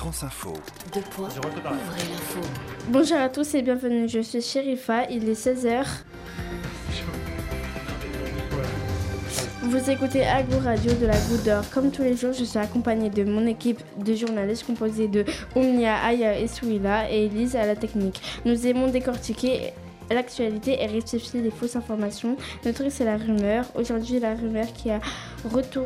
[0.00, 0.54] France Info.
[0.94, 2.40] Deux points, ouvrez l'info.
[2.88, 5.84] Bonjour à tous et bienvenue, je suis Sherifa, il est 16h.
[9.60, 11.64] Vous écoutez Agou Radio de la Goutte d'Or.
[11.74, 16.02] Comme tous les jours, je suis accompagnée de mon équipe de journalistes composée de Omnia,
[16.02, 18.22] Aya et Souila et Elise à la technique.
[18.46, 19.74] Nous aimons décortiquer
[20.10, 22.38] l'actualité et rectifier les fausses informations.
[22.64, 23.66] Notre truc, c'est la rumeur.
[23.74, 24.98] Aujourd'hui, la rumeur qui a
[25.52, 25.84] retour,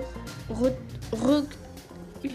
[0.53, 0.71] re-
[1.13, 1.45] re-
[2.23, 2.31] ret-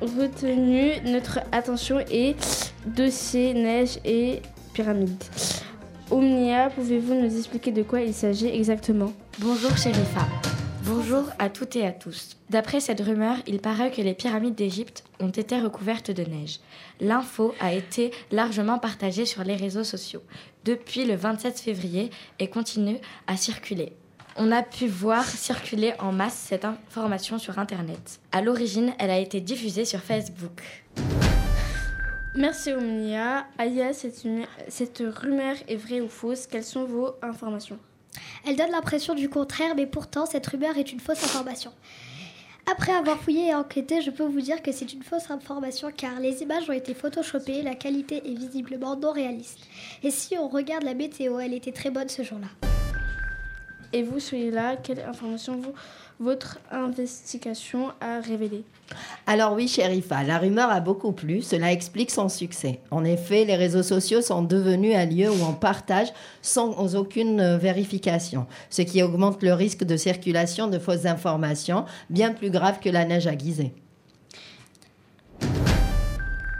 [0.00, 4.42] retenu notre attention est dossier neige et
[4.72, 5.22] pyramide.
[6.10, 9.12] Omnia, pouvez-vous nous expliquer de quoi il s'agit exactement?
[9.38, 10.26] Bonjour Sherifa.
[10.86, 12.36] Bonjour à toutes et à tous.
[12.50, 16.60] D'après cette rumeur, il paraît que les pyramides d'Égypte ont été recouvertes de neige.
[17.00, 20.22] L'info a été largement partagée sur les réseaux sociaux
[20.66, 23.94] depuis le 27 février et continue à circuler.
[24.36, 28.18] On a pu voir circuler en masse cette information sur Internet.
[28.32, 30.60] À l'origine, elle a été diffusée sur Facebook.
[32.34, 33.46] Merci Omnia.
[33.58, 34.26] Aya, cette,
[34.66, 36.48] cette rumeur est vraie ou fausse?
[36.48, 37.78] Quelles sont vos informations?
[38.44, 41.70] Elle donne l'impression du contraire, mais pourtant cette rumeur est une fausse information.
[42.72, 46.18] Après avoir fouillé et enquêté, je peux vous dire que c'est une fausse information car
[46.18, 49.60] les images ont été photoshopées, la qualité est visiblement non réaliste.
[50.02, 52.48] Et si on regarde la météo, elle était très bonne ce jour-là.
[53.94, 55.72] Et vous, soyez là, quelle information vous,
[56.18, 58.64] votre investigation a révélé
[59.24, 62.80] Alors oui, Sherifa, la rumeur a beaucoup plu, cela explique son succès.
[62.90, 66.08] En effet, les réseaux sociaux sont devenus un lieu où on partage
[66.42, 72.50] sans aucune vérification, ce qui augmente le risque de circulation de fausses informations, bien plus
[72.50, 73.74] grave que la neige aiguisée.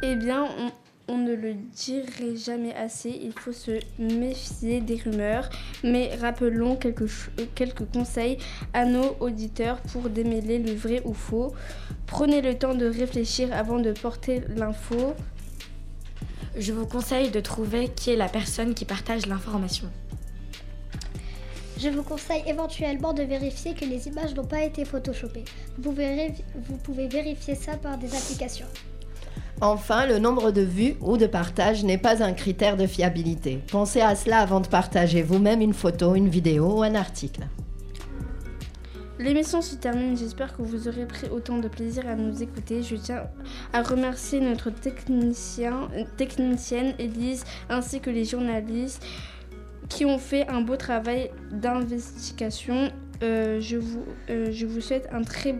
[0.03, 0.71] Eh bien, on,
[1.07, 5.51] on ne le dirait jamais assez, il faut se méfier des rumeurs,
[5.83, 8.39] mais rappelons quelques, euh, quelques conseils
[8.73, 11.53] à nos auditeurs pour démêler le vrai ou faux.
[12.07, 15.15] Prenez le temps de réfléchir avant de porter l'info.
[16.57, 19.89] Je vous conseille de trouver qui est la personne qui partage l'information.
[21.77, 25.45] Je vous conseille éventuellement de vérifier que les images n'ont pas été photoshopées.
[25.77, 28.67] Vous pouvez, révi- vous pouvez vérifier ça par des applications.
[29.61, 33.61] Enfin, le nombre de vues ou de partages n'est pas un critère de fiabilité.
[33.71, 37.43] Pensez à cela avant de partager vous-même une photo, une vidéo ou un article.
[39.19, 42.83] L'émission se termine, j'espère que vous aurez pris autant de plaisir à nous écouter.
[42.83, 43.23] Je tiens
[43.73, 49.05] à remercier notre technicien, technicienne Elise ainsi que les journalistes
[49.89, 52.91] qui ont fait un beau travail d'investigation.
[53.23, 55.55] Euh, je, vous, euh, je vous souhaite un très,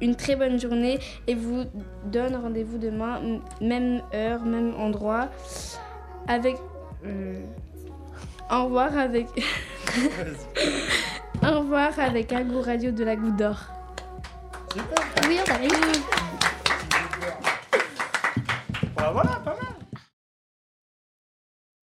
[0.00, 1.64] une très bonne journée et vous
[2.06, 3.20] donne rendez-vous demain,
[3.60, 5.28] même heure, même endroit,
[6.28, 6.56] avec...
[7.06, 7.40] euh,
[8.50, 9.26] au revoir avec...
[11.42, 13.56] Au revoir avec Agou Radio de la Goutte d'Or.
[15.26, 16.02] Oui, on a réussi.